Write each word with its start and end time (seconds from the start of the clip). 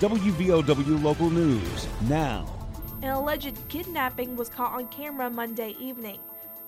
WVOW 0.00 1.02
Local 1.02 1.28
News 1.28 1.86
now. 2.08 2.46
An 3.02 3.10
alleged 3.10 3.54
kidnapping 3.68 4.34
was 4.34 4.48
caught 4.48 4.72
on 4.72 4.88
camera 4.88 5.28
Monday 5.28 5.76
evening. 5.78 6.18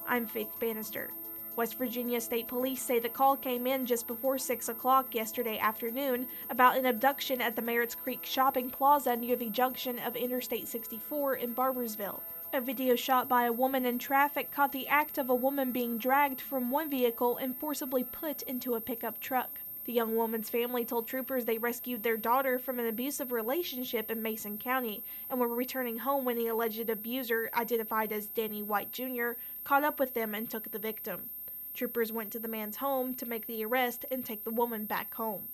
I'm 0.06 0.26
Faith 0.26 0.50
Bannister. 0.60 1.08
West 1.56 1.78
Virginia 1.78 2.20
State 2.20 2.46
Police 2.46 2.82
say 2.82 2.98
the 2.98 3.08
call 3.08 3.38
came 3.38 3.66
in 3.66 3.86
just 3.86 4.06
before 4.06 4.36
6 4.36 4.68
o'clock 4.68 5.14
yesterday 5.14 5.58
afternoon 5.58 6.26
about 6.50 6.76
an 6.76 6.84
abduction 6.84 7.40
at 7.40 7.56
the 7.56 7.62
Merritts 7.62 7.96
Creek 7.96 8.20
Shopping 8.22 8.68
Plaza 8.68 9.16
near 9.16 9.36
the 9.36 9.48
junction 9.48 9.98
of 10.00 10.14
Interstate 10.14 10.68
64 10.68 11.36
in 11.36 11.54
Barboursville. 11.54 12.20
A 12.52 12.60
video 12.60 12.94
shot 12.94 13.30
by 13.30 13.46
a 13.46 13.52
woman 13.52 13.86
in 13.86 13.98
traffic 13.98 14.50
caught 14.50 14.72
the 14.72 14.88
act 14.88 15.16
of 15.16 15.30
a 15.30 15.34
woman 15.34 15.72
being 15.72 15.96
dragged 15.96 16.42
from 16.42 16.70
one 16.70 16.90
vehicle 16.90 17.38
and 17.38 17.56
forcibly 17.56 18.04
put 18.04 18.42
into 18.42 18.74
a 18.74 18.80
pickup 18.82 19.18
truck. 19.20 19.60
The 19.84 19.92
young 19.92 20.14
woman's 20.14 20.48
family 20.48 20.84
told 20.84 21.06
troopers 21.06 21.44
they 21.44 21.58
rescued 21.58 22.02
their 22.02 22.16
daughter 22.16 22.58
from 22.58 22.78
an 22.78 22.86
abusive 22.86 23.32
relationship 23.32 24.10
in 24.10 24.22
Mason 24.22 24.56
County 24.56 25.02
and 25.28 25.40
were 25.40 25.48
returning 25.48 25.98
home 25.98 26.24
when 26.24 26.36
the 26.36 26.46
alleged 26.46 26.88
abuser, 26.88 27.50
identified 27.54 28.12
as 28.12 28.26
Danny 28.26 28.62
White 28.62 28.92
Jr., 28.92 29.32
caught 29.64 29.82
up 29.82 29.98
with 29.98 30.14
them 30.14 30.34
and 30.34 30.48
took 30.48 30.70
the 30.70 30.78
victim. 30.78 31.30
Troopers 31.74 32.12
went 32.12 32.30
to 32.32 32.38
the 32.38 32.48
man's 32.48 32.76
home 32.76 33.14
to 33.16 33.26
make 33.26 33.46
the 33.46 33.64
arrest 33.64 34.04
and 34.10 34.24
take 34.24 34.44
the 34.44 34.50
woman 34.50 34.84
back 34.84 35.14
home. 35.14 35.48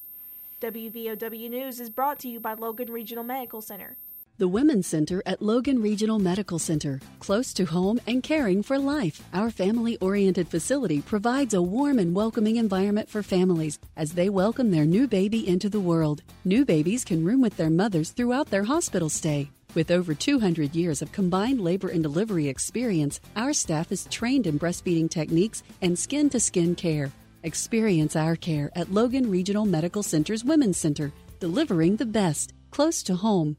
WVOW 0.61 1.49
News 1.49 1.81
is 1.81 1.89
brought 1.89 2.19
to 2.19 2.29
you 2.29 2.41
by 2.41 2.53
Logan 2.53 2.91
Regional 2.91 3.25
Medical 3.25 3.63
Center. 3.63 3.97
The 4.39 4.47
Women's 4.47 4.87
Center 4.87 5.21
at 5.27 5.43
Logan 5.43 5.83
Regional 5.83 6.21
Medical 6.21 6.61
Center, 6.61 7.01
close 7.19 7.53
to 7.55 7.65
home 7.65 7.99
and 8.07 8.23
caring 8.23 8.63
for 8.63 8.79
life. 8.79 9.21
Our 9.35 9.51
family 9.51 9.99
oriented 10.01 10.47
facility 10.47 11.01
provides 11.01 11.55
a 11.55 11.61
warm 11.61 11.99
and 11.99 12.15
welcoming 12.15 12.55
environment 12.55 13.09
for 13.09 13.21
families 13.21 13.81
as 13.97 14.13
they 14.13 14.29
welcome 14.29 14.71
their 14.71 14.85
new 14.85 15.09
baby 15.09 15.49
into 15.49 15.69
the 15.69 15.81
world. 15.81 16.23
New 16.45 16.65
babies 16.65 17.05
can 17.05 17.25
room 17.25 17.41
with 17.41 17.57
their 17.57 17.69
mothers 17.69 18.11
throughout 18.13 18.47
their 18.47 18.63
hospital 18.63 19.09
stay. 19.09 19.51
With 19.75 19.91
over 19.91 20.15
200 20.15 20.73
years 20.73 21.03
of 21.03 21.11
combined 21.11 21.61
labor 21.61 21.89
and 21.89 22.05
delivery 22.05 22.47
experience, 22.47 23.21
our 23.35 23.53
staff 23.53 23.91
is 23.91 24.07
trained 24.09 24.47
in 24.47 24.57
breastfeeding 24.57 25.11
techniques 25.11 25.65
and 25.83 25.99
skin 25.99 26.31
to 26.31 26.39
skin 26.39 26.77
care. 26.77 27.11
Experience 27.43 28.15
our 28.15 28.37
care 28.37 28.71
at 28.77 28.93
Logan 28.93 29.29
Regional 29.29 29.67
Medical 29.67 30.05
Center's 30.05 30.45
Women's 30.45 30.79
Center, 30.79 31.13
delivering 31.41 31.97
the 31.97 32.07
best, 32.07 32.55
close 32.71 33.03
to 33.03 33.17
home. 33.17 33.57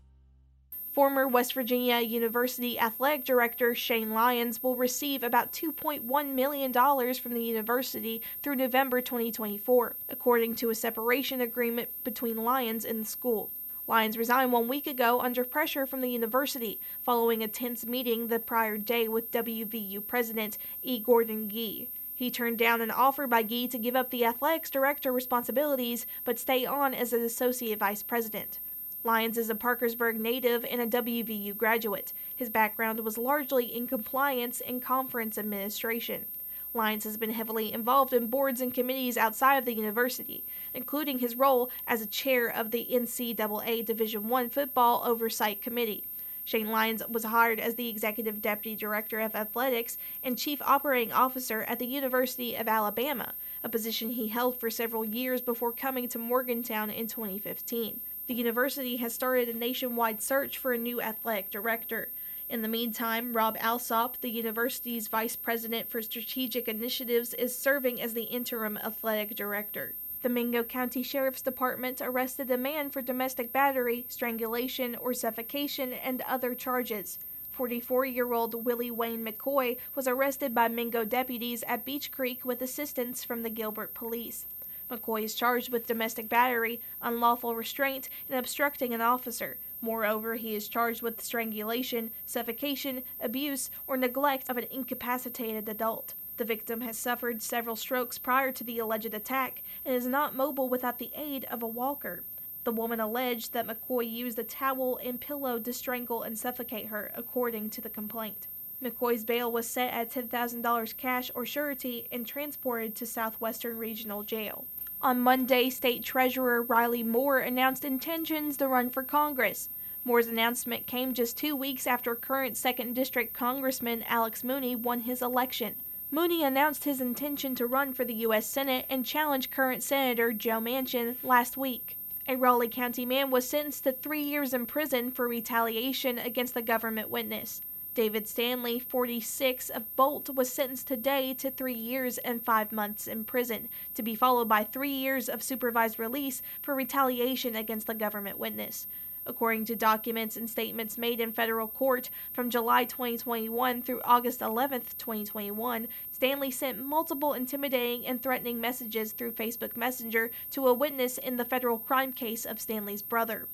Former 1.00 1.30
West 1.30 1.54
Virginia 1.54 2.02
University 2.02 2.78
Athletic 2.78 3.24
Director 3.24 3.74
Shane 3.74 4.12
Lyons 4.12 4.62
will 4.62 4.76
receive 4.76 5.24
about 5.24 5.54
$2.1 5.54 6.34
million 6.34 6.74
from 6.74 7.34
the 7.34 7.42
university 7.42 8.22
through 8.44 8.58
November 8.58 9.00
2024, 9.00 9.96
according 10.10 10.56
to 10.56 10.70
a 10.70 10.76
separation 10.76 11.40
agreement 11.40 11.88
between 12.04 12.44
Lyons 12.44 12.84
and 12.84 13.00
the 13.00 13.06
school. 13.08 13.50
Lyons 13.88 14.18
resigned 14.18 14.52
one 14.52 14.68
week 14.68 14.88
ago 14.88 15.22
under 15.22 15.46
pressure 15.46 15.86
from 15.86 16.02
the 16.02 16.12
university 16.12 16.82
following 17.02 17.42
a 17.42 17.48
tense 17.48 17.86
meeting 17.86 18.28
the 18.28 18.38
prior 18.38 18.78
day 18.78 19.08
with 19.08 19.32
WVU 19.32 20.06
President 20.06 20.58
E. 20.84 21.00
Gordon 21.00 21.48
Gee. 21.48 21.88
He 22.14 22.30
turned 22.30 22.58
down 22.58 22.82
an 22.82 22.92
offer 22.92 23.26
by 23.26 23.44
Gee 23.44 23.70
to 23.70 23.80
give 23.80 23.96
up 23.96 24.10
the 24.10 24.26
athletics 24.26 24.70
director 24.70 25.14
responsibilities 25.14 26.06
but 26.26 26.38
stay 26.38 26.66
on 26.66 26.94
as 26.94 27.14
an 27.14 27.22
associate 27.22 27.80
vice 27.80 28.04
president. 28.04 28.60
Lyons 29.06 29.38
is 29.38 29.50
a 29.50 29.56
Parkersburg 29.56 30.20
native 30.20 30.66
and 30.66 30.82
a 30.82 30.86
WVU 30.86 31.56
graduate. 31.56 32.12
His 32.36 32.50
background 32.50 33.00
was 33.00 33.18
largely 33.18 33.66
in 33.66 33.88
compliance 33.88 34.60
and 34.60 34.82
conference 34.82 35.38
administration. 35.38 36.26
Lyons 36.74 37.06
has 37.06 37.16
been 37.16 37.32
heavily 37.32 37.72
involved 37.72 38.14
in 38.14 38.28
boards 38.28 38.60
and 38.60 38.74
committees 38.74 39.16
outside 39.16 39.56
of 39.56 39.64
the 39.64 39.74
university, 39.74 40.44
including 40.74 41.20
his 41.20 41.38
role 41.38 41.70
as 41.88 42.02
a 42.02 42.08
chair 42.08 42.48
of 42.48 42.72
the 42.72 42.88
NCAA 42.92 43.86
Division 43.86 44.32
I 44.34 44.50
Football 44.50 45.02
Oversight 45.06 45.62
Committee. 45.62 46.04
Shane 46.44 46.70
Lyons 46.70 47.02
was 47.08 47.24
hired 47.24 47.60
as 47.60 47.76
the 47.76 47.88
Executive 47.88 48.42
Deputy 48.42 48.76
Director 48.76 49.22
of 49.22 49.34
Athletics 49.34 49.98
and 50.24 50.38
Chief 50.38 50.62
Operating 50.62 51.14
Officer 51.14 51.62
at 51.64 51.80
the 51.80 51.86
University 51.86 52.56
of 52.56 52.68
Alabama, 52.68 53.34
a 53.64 53.70
position 53.70 54.10
he 54.10 54.28
held 54.28 54.60
for 54.60 54.70
several 54.70 55.06
years 55.06 55.40
before 55.40 55.72
coming 55.72 56.10
to 56.10 56.20
Morgantown 56.20 56.90
in 56.90 57.08
2015. 57.08 58.02
The 58.30 58.36
university 58.36 58.98
has 58.98 59.12
started 59.12 59.50
a 59.50 59.58
nationwide 59.58 60.22
search 60.22 60.60
for 60.60 60.72
a 60.72 60.78
new 60.78 61.02
athletic 61.02 61.50
director. 61.50 62.12
In 62.48 62.62
the 62.62 62.68
meantime, 62.68 63.36
Rob 63.36 63.58
Alsop, 63.60 64.22
the 64.22 64.30
university's 64.30 65.08
vice 65.08 65.36
president 65.36 65.90
for 65.90 66.00
strategic 66.04 66.68
initiatives, 66.68 67.34
is 67.34 67.58
serving 67.58 68.00
as 68.00 68.14
the 68.14 68.26
interim 68.26 68.78
athletic 68.78 69.36
director. 69.36 69.96
The 70.22 70.30
Mingo 70.30 70.62
County 70.62 71.02
Sheriff's 71.02 71.42
Department 71.42 72.04
arrested 72.04 72.52
a 72.52 72.58
man 72.60 72.92
for 72.92 73.02
domestic 73.02 73.52
battery, 73.52 74.06
strangulation, 74.10 74.96
or 74.96 75.16
suffocation, 75.16 75.92
and 75.92 76.22
other 76.22 76.54
charges. 76.54 77.18
44 77.54 78.06
year 78.06 78.32
old 78.32 78.64
Willie 78.64 78.92
Wayne 78.92 79.26
McCoy 79.26 79.78
was 79.96 80.08
arrested 80.08 80.54
by 80.54 80.68
Mingo 80.68 81.04
deputies 81.04 81.64
at 81.64 81.84
Beech 81.84 82.12
Creek 82.12 82.46
with 82.46 82.62
assistance 82.62 83.24
from 83.24 83.42
the 83.42 83.50
Gilbert 83.50 83.96
Police. 83.96 84.46
McCoy 84.90 85.24
is 85.24 85.36
charged 85.36 85.72
with 85.72 85.88
domestic 85.88 86.28
battery, 86.28 86.82
unlawful 87.02 87.56
restraint, 87.56 88.10
and 88.28 88.38
obstructing 88.38 88.94
an 88.94 89.02
officer. 89.02 89.58
Moreover, 89.82 90.36
he 90.36 90.56
is 90.56 90.68
charged 90.68 91.02
with 91.02 91.22
strangulation, 91.22 92.12
suffocation, 92.26 93.04
abuse, 93.22 93.70
or 93.88 93.98
neglect 93.98 94.50
of 94.50 94.58
an 94.58 94.66
incapacitated 94.72 95.70
adult. 95.70 96.16
The 96.38 96.46
victim 96.46 96.82
has 96.82 96.98
suffered 96.98 97.42
several 97.42 97.76
strokes 97.76 98.18
prior 98.18 98.52
to 98.54 98.64
the 98.64 98.80
alleged 98.80 99.14
attack 99.14 99.62
and 99.86 99.94
is 99.94 100.08
not 100.08 100.36
mobile 100.36 100.70
without 100.70 100.98
the 100.98 101.12
aid 101.16 101.46
of 101.46 101.62
a 101.62 101.68
walker. 101.68 102.24
The 102.64 102.72
woman 102.72 103.00
alleged 103.00 103.54
that 103.54 103.68
McCoy 103.68 104.10
used 104.10 104.40
a 104.40 104.44
towel 104.44 105.00
and 105.04 105.20
pillow 105.20 105.60
to 105.60 105.74
strangle 105.74 106.24
and 106.24 106.38
suffocate 106.38 106.88
her, 106.88 107.12
according 107.16 107.70
to 107.72 107.82
the 107.82 107.90
complaint. 107.90 108.48
McCoy's 108.82 109.26
bail 109.26 109.52
was 109.52 109.68
set 109.68 109.94
at 109.94 110.12
$10,000 110.12 110.98
cash 110.98 111.32
or 111.36 111.46
surety 111.46 112.08
and 112.12 112.26
transported 112.26 112.96
to 112.96 113.06
Southwestern 113.06 113.78
Regional 113.78 114.24
Jail. 114.24 114.66
On 115.02 115.22
Monday, 115.22 115.70
State 115.70 116.04
Treasurer 116.04 116.62
Riley 116.62 117.04
Moore 117.04 117.40
announced 117.40 117.86
intentions 117.86 118.58
to 118.58 118.68
run 118.68 118.90
for 118.90 119.02
Congress. 119.02 119.70
Moore's 120.04 120.28
announcement 120.28 120.88
came 120.88 121.14
just 121.14 121.38
two 121.38 121.56
weeks 121.56 121.88
after 121.88 122.16
current 122.16 122.56
2nd 122.56 122.96
District 122.96 123.34
Congressman 123.34 124.04
Alex 124.04 124.44
Mooney 124.44 124.76
won 124.76 125.02
his 125.02 125.22
election. 125.22 125.76
Mooney 126.12 126.44
announced 126.44 126.84
his 126.84 127.00
intention 127.00 127.56
to 127.56 127.66
run 127.66 127.94
for 127.94 128.04
the 128.04 128.16
U.S. 128.16 128.46
Senate 128.46 128.86
and 128.90 129.06
challenge 129.06 129.52
current 129.52 129.84
Senator 129.84 130.34
Joe 130.34 130.60
Manchin 130.60 131.16
last 131.24 131.56
week. 131.56 131.98
A 132.28 132.36
Raleigh 132.36 132.68
County 132.68 133.06
man 133.06 133.32
was 133.32 133.48
sentenced 133.48 133.86
to 133.86 133.94
three 133.94 134.24
years 134.24 134.54
in 134.54 134.66
prison 134.66 135.12
for 135.12 135.30
retaliation 135.30 136.20
against 136.20 136.58
a 136.58 136.62
government 136.62 137.10
witness. 137.10 137.62
David 138.00 138.30
Stanley, 138.30 138.80
46, 138.80 139.70
of 139.70 139.94
Bolt, 139.98 140.34
was 140.34 140.50
sentenced 140.50 140.88
today 140.88 141.34
to 141.34 141.52
three 141.52 141.74
years 141.74 142.18
and 142.20 142.42
five 142.42 142.72
months 142.72 143.08
in 143.08 143.26
prison, 143.26 143.68
to 143.94 144.02
be 144.02 144.16
followed 144.16 144.48
by 144.48 144.64
three 144.64 144.94
years 144.94 145.28
of 145.28 145.44
supervised 145.44 146.00
release 146.00 146.42
for 146.62 146.74
retaliation 146.74 147.58
against 147.58 147.88
the 147.88 147.94
government 147.94 148.40
witness. 148.40 148.88
According 149.26 149.66
to 149.66 149.76
documents 149.76 150.38
and 150.38 150.50
statements 150.50 150.98
made 150.98 151.20
in 151.20 151.34
federal 151.34 151.68
court 151.68 152.10
from 152.32 152.50
July 152.50 152.86
2021 152.86 153.82
through 153.82 154.00
August 154.06 154.42
11, 154.42 154.84
2021, 154.98 155.90
Stanley 156.10 156.52
sent 156.52 156.82
multiple 156.82 157.34
intimidating 157.34 158.08
and 158.08 158.24
threatening 158.24 158.62
messages 158.62 159.12
through 159.12 159.34
Facebook 159.34 159.76
Messenger 159.76 160.32
to 160.52 160.70
a 160.70 160.74
witness 160.74 161.18
in 161.18 161.36
the 161.36 161.44
federal 161.44 161.78
crime 161.78 162.14
case 162.14 162.46
of 162.46 162.62
Stanley's 162.62 163.02
brother. 163.02 163.50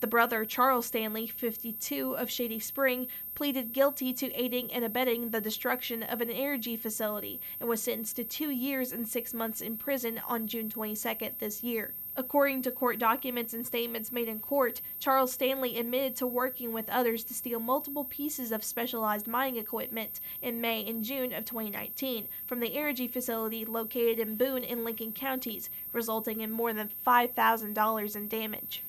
The 0.00 0.06
brother, 0.06 0.44
Charles 0.44 0.86
Stanley, 0.86 1.26
52, 1.26 2.12
of 2.16 2.30
Shady 2.30 2.60
Spring, 2.60 3.08
pleaded 3.34 3.72
guilty 3.72 4.12
to 4.12 4.32
aiding 4.32 4.72
and 4.72 4.84
abetting 4.84 5.30
the 5.30 5.40
destruction 5.40 6.04
of 6.04 6.20
an 6.20 6.30
energy 6.30 6.76
facility 6.76 7.40
and 7.58 7.68
was 7.68 7.82
sentenced 7.82 8.14
to 8.16 8.24
two 8.24 8.50
years 8.50 8.92
and 8.92 9.08
six 9.08 9.34
months 9.34 9.60
in 9.60 9.76
prison 9.76 10.20
on 10.28 10.46
June 10.46 10.70
22nd 10.70 11.38
this 11.38 11.64
year. 11.64 11.94
According 12.14 12.62
to 12.62 12.70
court 12.70 13.00
documents 13.00 13.54
and 13.54 13.66
statements 13.66 14.12
made 14.12 14.28
in 14.28 14.38
court, 14.38 14.80
Charles 15.00 15.32
Stanley 15.32 15.76
admitted 15.76 16.14
to 16.16 16.28
working 16.28 16.72
with 16.72 16.88
others 16.90 17.24
to 17.24 17.34
steal 17.34 17.58
multiple 17.58 18.04
pieces 18.04 18.52
of 18.52 18.62
specialized 18.62 19.26
mining 19.26 19.58
equipment 19.58 20.20
in 20.40 20.60
May 20.60 20.86
and 20.86 21.02
June 21.02 21.32
of 21.32 21.44
2019 21.44 22.28
from 22.46 22.60
the 22.60 22.76
energy 22.76 23.08
facility 23.08 23.64
located 23.64 24.20
in 24.20 24.36
Boone 24.36 24.62
and 24.62 24.84
Lincoln 24.84 25.12
counties, 25.12 25.70
resulting 25.92 26.40
in 26.40 26.52
more 26.52 26.72
than 26.72 26.90
$5,000 27.04 28.16
in 28.16 28.28
damage. 28.28 28.82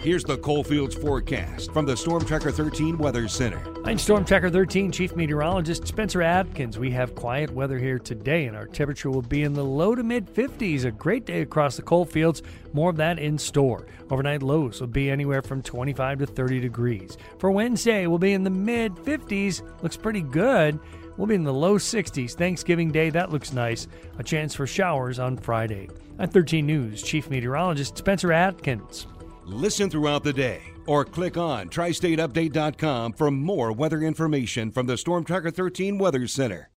Here's 0.00 0.24
the 0.24 0.38
Coalfields 0.38 0.94
forecast 0.94 1.72
from 1.72 1.84
the 1.84 1.94
Storm 1.94 2.24
Tracker 2.24 2.50
13 2.50 2.96
Weather 2.96 3.28
Center. 3.28 3.62
I'm 3.84 3.98
Storm 3.98 4.24
Tracker 4.24 4.48
13 4.48 4.90
Chief 4.90 5.14
Meteorologist 5.14 5.86
Spencer 5.86 6.22
Atkins. 6.22 6.78
We 6.78 6.90
have 6.92 7.14
quiet 7.14 7.50
weather 7.50 7.76
here 7.76 7.98
today, 7.98 8.46
and 8.46 8.56
our 8.56 8.66
temperature 8.66 9.10
will 9.10 9.20
be 9.20 9.42
in 9.42 9.52
the 9.52 9.62
low 9.62 9.94
to 9.94 10.02
mid 10.02 10.26
50s. 10.26 10.86
A 10.86 10.90
great 10.90 11.26
day 11.26 11.42
across 11.42 11.76
the 11.76 11.82
coalfields. 11.82 12.42
More 12.72 12.88
of 12.88 12.96
that 12.96 13.18
in 13.18 13.36
store. 13.36 13.86
Overnight 14.10 14.42
lows 14.42 14.80
will 14.80 14.88
be 14.88 15.10
anywhere 15.10 15.42
from 15.42 15.60
25 15.60 16.20
to 16.20 16.26
30 16.26 16.60
degrees. 16.60 17.18
For 17.38 17.50
Wednesday, 17.50 18.06
we'll 18.06 18.18
be 18.18 18.32
in 18.32 18.44
the 18.44 18.48
mid 18.48 18.94
50s. 18.94 19.62
Looks 19.82 19.98
pretty 19.98 20.22
good. 20.22 20.80
We'll 21.16 21.26
be 21.26 21.34
in 21.34 21.44
the 21.44 21.52
low 21.52 21.76
60s. 21.76 22.34
Thanksgiving 22.34 22.90
Day, 22.90 23.10
that 23.10 23.30
looks 23.30 23.52
nice. 23.52 23.86
A 24.18 24.22
chance 24.22 24.54
for 24.54 24.66
showers 24.66 25.18
on 25.18 25.36
Friday. 25.36 25.88
At 26.18 26.32
13 26.32 26.66
News, 26.66 27.02
Chief 27.02 27.28
Meteorologist 27.30 27.96
Spencer 27.96 28.32
Atkins. 28.32 29.06
Listen 29.44 29.90
throughout 29.90 30.22
the 30.22 30.32
day 30.32 30.60
or 30.86 31.04
click 31.04 31.36
on 31.36 31.68
tristateupdate.com 31.68 33.12
for 33.14 33.30
more 33.30 33.72
weather 33.72 34.00
information 34.02 34.70
from 34.70 34.86
the 34.86 34.96
Storm 34.96 35.24
Tracker 35.24 35.50
13 35.50 35.98
Weather 35.98 36.26
Center. 36.26 36.68